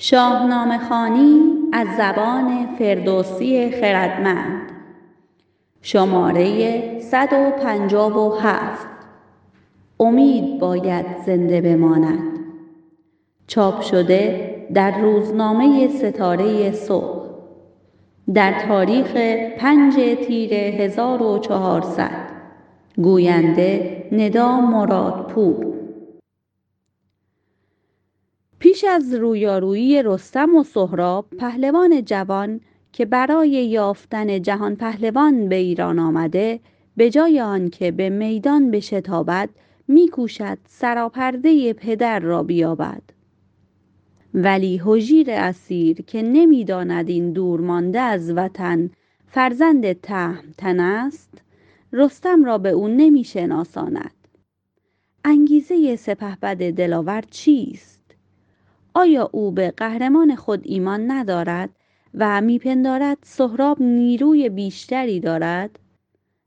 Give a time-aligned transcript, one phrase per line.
[0.00, 1.40] شاهنامه خانی
[1.72, 4.72] از زبان فردوسی خردمند.
[5.82, 8.86] شماره 157
[10.00, 12.38] امید باید زنده بماند.
[13.46, 17.28] چاپ شده در روزنامه ستاره صبح.
[18.34, 19.16] در تاریخ
[19.58, 19.94] پنج
[20.26, 22.10] تیر 1400
[22.96, 25.77] گوینده ندا مرادپور.
[28.78, 32.60] پیش از رویارویی رستم و سهراب پهلوان جوان
[32.92, 36.60] که برای یافتن جهان پهلوان به ایران آمده
[36.96, 39.48] به جای آنکه به میدان بشتابد
[39.88, 43.02] میکوشد سراپرده پدر را بیابد.
[44.34, 48.90] ولی هژیر اسیر که نمی‌داند این دورمانده از وطن
[49.26, 51.42] فرزند تهمتن است
[51.92, 54.14] رستم را به او نمیشناساند.
[55.24, 57.97] انگیزه سپهبد دلاور چیست؟
[58.98, 61.70] آیا او به قهرمان خود ایمان ندارد
[62.14, 65.78] و میپندارد سهراب نیروی بیشتری دارد؟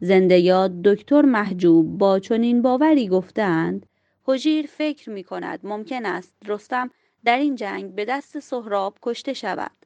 [0.00, 3.86] زنده یاد دکتر محجوب با چنین باوری گفتند
[4.28, 6.90] هژیر فکر می کند ممکن است رستم
[7.24, 9.76] در این جنگ به دست سهراب کشته شود.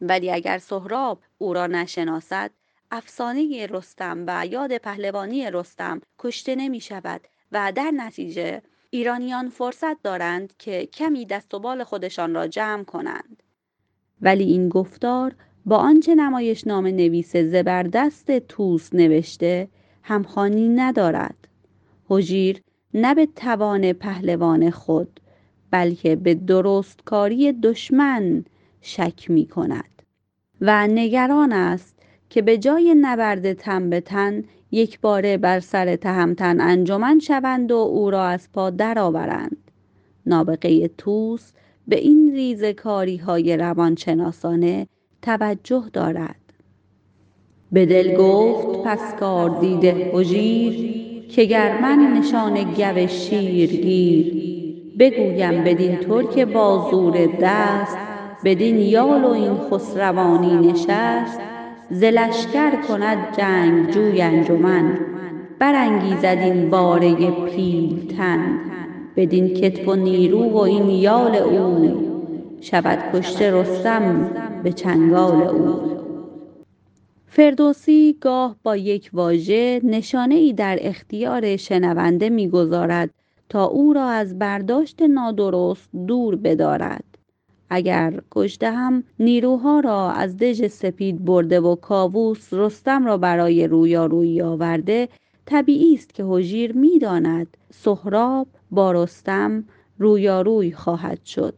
[0.00, 2.50] ولی اگر سهراب او را نشناسد
[2.90, 7.20] افسانه رستم و یاد پهلوانی رستم کشته نمی شود
[7.52, 13.42] و در نتیجه ایرانیان فرصت دارند که کمی دست و بال خودشان را جمع کنند.
[14.20, 15.34] ولی این گفتار
[15.66, 19.68] با آنچه نمایشنامه نویس زبردست توس نوشته
[20.02, 21.48] همخوانی ندارد.
[22.10, 22.62] هژیر
[22.94, 25.20] نه به توان پهلوان خود
[25.70, 28.44] بلکه به درستکاری دشمن
[28.80, 30.02] شک می کند
[30.60, 31.96] و نگران است
[32.30, 38.10] که به جای نبرد تن به تن یکباره بر سر تهمتن انجمن شوند و او
[38.10, 39.70] را از پا درآورند.
[40.26, 41.52] نابغه طوس
[41.88, 44.86] به این ریزهکاریهای روانشناسانه
[45.22, 46.40] توجه دارد.
[47.72, 50.96] به دل گفت پس کاردیده هژیر
[51.28, 54.46] که گر من نشان گو شیرگیر
[54.98, 57.96] بگویم بدین ترک با زور دست
[58.44, 61.40] بدین یال و این خسروانی نشست
[61.90, 64.98] ز لشکر کند جنگجوی انجمن.
[65.58, 68.58] برانگیزد این باره پیلتن.
[69.16, 71.94] بدین کتف و نیرو و این یال اوی
[72.60, 74.30] شود کشته رستم
[74.62, 75.96] به چنگال اوی
[77.26, 83.10] فردوسی گاه با یک واژه نشانه ای در اختیار شنونده می‌گذارد
[83.48, 87.15] تا او را از برداشت نادرست دور بدارد.
[87.70, 95.08] اگر گژدهم نیروها را از دژ سپید برده و کاووس رستم را برای رویارویی آورده
[95.46, 99.64] طبیعی است که هژیر می‌داند سهراب با رستم
[99.98, 101.54] رویاروی خواهد شد.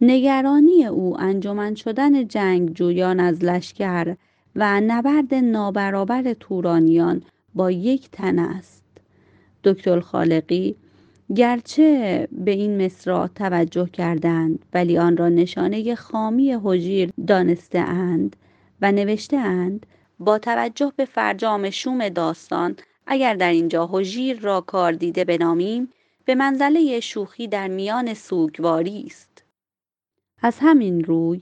[0.00, 4.16] نگرانی او انجمن شدن جنگجویان از لشکر
[4.56, 7.22] و نبرد نابرابر تورانیان
[7.54, 8.84] با یک تن است.
[9.64, 10.76] دکتر خالقی
[11.36, 18.36] گرچه به این مصرع توجه کردند ولی آن را نشانه خامی هژیر دانسته اند
[18.80, 19.86] و نوشته اند
[20.18, 22.76] با توجه به فرجام شوم داستان
[23.06, 25.88] اگر در اینجا هژیر را کاردیده بنامیم
[26.24, 29.44] به منزله شوخی در میان سوگواری است.
[30.42, 31.40] از همین روی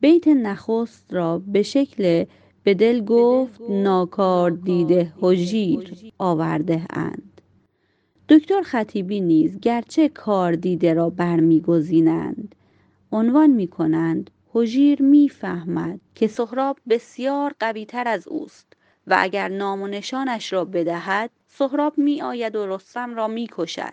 [0.00, 2.24] بیت نخست را به شکل
[2.62, 7.27] به دل گفت ناکاردیده هژیر آورده اند.
[8.30, 12.54] دکتر خطیبی نیز گرچه کاردیده را برمیگزینند
[13.12, 18.72] عنوان می‌کنند هژیر می‌فهمد که سهراب بسیار قویتر از اوست
[19.06, 23.92] و اگر نام و نشانش را بدهد سهراب میآید و رستم را می‌کشد.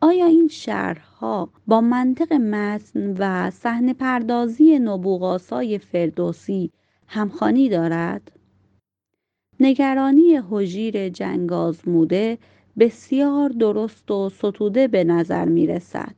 [0.00, 6.70] آیا این شرحها با منطق متن و صحنه پردازی نبوغاسای فردوسی
[7.06, 8.32] همخوانی دارد؟
[9.60, 12.38] نگرانی هژیر جنگ آزموده
[12.78, 16.14] بسیار درست و ستوده به نظر می‌رسد.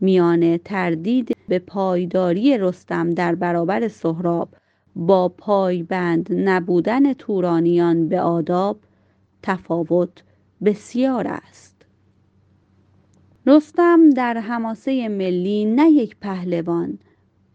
[0.00, 4.48] میان تردید به پایداری رستم در برابر سهراب
[4.96, 8.78] با پایبند نبودن تورانیان به آداب
[9.42, 10.22] تفاوت
[10.64, 11.86] بسیار است.
[13.46, 16.98] رستم در حماسه ملی نه یک پهلوان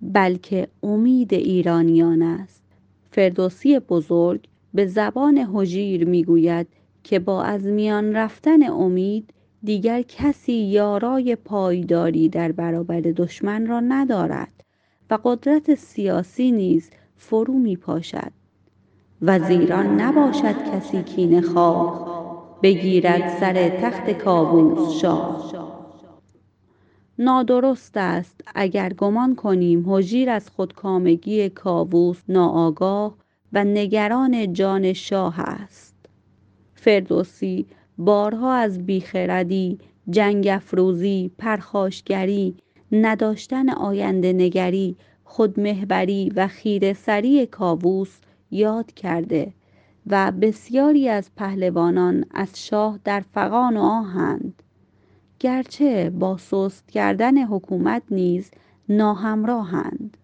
[0.02, 2.64] بلکه امید ایرانیان است.
[3.12, 6.68] فردوسی بزرگ به زبان هژیر می‌گوید
[7.10, 9.34] که با از میان رفتن امید
[9.64, 14.64] دیگر کسی یارای پایداری در برابر دشمن را ندارد
[15.10, 18.32] و قدرت سیاسی نیز فرو میپاشد.
[19.22, 25.54] وزیران نباشد کسی کینه خواه بگیرد سر تخت کاووس شاه.
[27.20, 33.16] نادرست است اگر گمان کنیم هجیر از خودکامگی کاووس ناآگاه
[33.54, 35.89] و نگران جان شاه است.
[36.80, 37.66] فردوسی
[37.98, 39.80] بارها از بیخردی
[40.10, 42.56] جنگ افروزی پرخاشگری
[42.92, 48.18] نداشتن آینده نگری خودمحوری و خیره سری کاووس
[48.52, 49.54] یاد کرده
[50.08, 54.64] و بسیاری از پهلوانان از شاه در فغان و آهند.
[55.40, 58.52] گرچه با سست کردن حکومت نیز
[58.90, 60.18] ناهمراهند.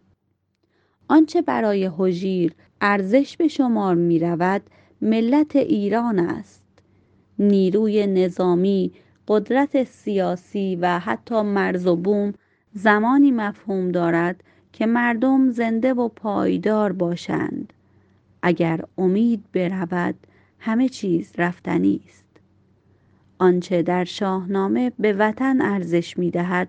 [1.07, 4.61] آنچه برای هجیر ارزش به شمار می رود
[5.05, 6.63] ملت ایران است.
[7.39, 8.91] نیروی نظامی
[9.27, 12.33] قدرت سیاسی و حتی مرز و بوم
[12.73, 14.43] زمانی مفهوم دارد
[14.73, 17.73] که مردم زنده و پایدار باشند.
[18.41, 20.15] اگر امید برود
[20.59, 22.25] همه چیز رفتنی است.
[23.39, 26.67] آنچه در شاهنامه به وطن ارزش می دهد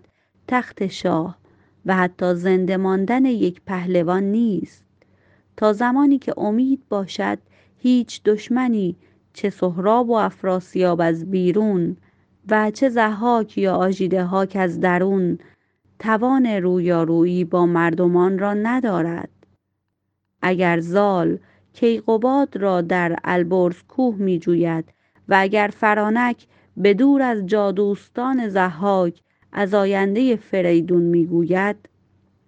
[0.49, 1.39] تخت شاه
[1.87, 4.85] و حتی زنده ماندن یک پهلوان نیست.
[5.57, 7.39] تا زمانی که امید باشد
[7.87, 8.97] هیچ دشمنی
[9.33, 11.97] چه سهراب و افراسیاب از بیرون
[12.49, 15.39] و چه ضحاک یا آژیدهاک از درون
[15.99, 19.29] توان رویارویی با مردمان را ندارد.
[20.43, 21.39] اگر زال
[21.73, 24.85] کیقباد را در البرز کوه می جوید
[25.29, 26.47] و اگر فرانک
[26.77, 29.21] به دور از جادوستان ضحاک
[29.53, 31.77] از آینده فریدون می گوید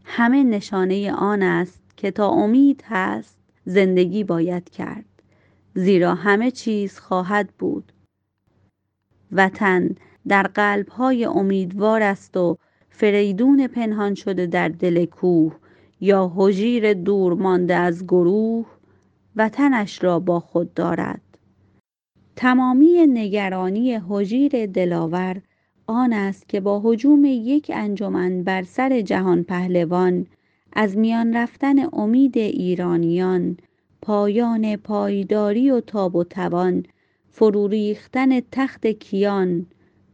[0.04, 5.04] همه نشانه آن است که تا امید هست زندگی باید کرد.
[5.78, 7.92] زیرا همه چیز خواهد بود.
[9.32, 9.88] وطن
[10.28, 12.58] در قلبهای امیدوار است و
[12.90, 15.56] فریدون پنهان شده در دل کوه
[16.00, 18.66] یا هجیر دور مانده از گروه
[19.36, 21.20] وطنش را با خود دارد.
[22.36, 25.42] تمامی نگرانی هجیر دلاور
[25.86, 30.26] آن است که با هجوم یک انجمن بر سر جهان پهلوان
[30.72, 33.56] از میان رفتن امید ایرانیان
[34.02, 36.86] پایان پایداری و تاب و توان
[37.30, 39.66] فرو ریختن تخت کیان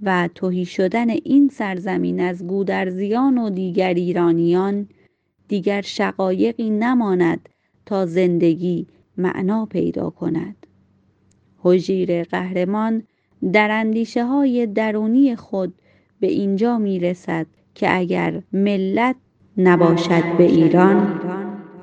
[0.02, 4.88] و تهی شدن این سرزمین از گودرزیان و دیگر ایرانیان
[5.48, 7.48] دیگر شقایقی نماند
[7.86, 8.86] تا زندگی
[9.18, 10.66] معنا پیدا کند.
[11.64, 13.02] هجیر قهرمان
[13.52, 15.74] در اندیشه های درونی خود
[16.20, 19.16] به اینجا می رسد که اگر ملت
[19.56, 21.20] نباشد به ایران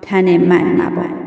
[0.02, 1.21] تن من مباد